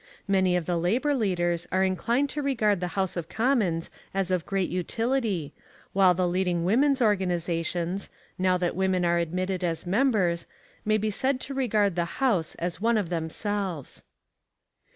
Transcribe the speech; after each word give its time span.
Many 0.27 0.55
of 0.55 0.65
the 0.65 0.77
labour 0.79 1.13
leaders 1.13 1.67
are 1.71 1.83
inclined 1.83 2.27
to 2.31 2.41
regard 2.41 2.79
the 2.79 2.97
House 2.97 3.15
of 3.15 3.29
Commons 3.29 3.91
as 4.15 4.31
of 4.31 4.47
great 4.47 4.71
utility, 4.71 5.53
while 5.93 6.15
the 6.15 6.27
leading 6.27 6.65
women's 6.65 7.03
organizations, 7.03 8.09
now 8.35 8.57
that 8.57 8.75
women 8.75 9.05
are 9.05 9.19
admitted 9.19 9.63
as 9.63 9.85
members, 9.85 10.47
may 10.83 10.97
be 10.97 11.11
said 11.11 11.39
to 11.41 11.53
regard 11.53 11.95
the 11.95 12.17
House 12.19 12.55
as 12.55 12.81
one 12.81 12.97
of 12.97 13.09
themselves. 13.09 14.03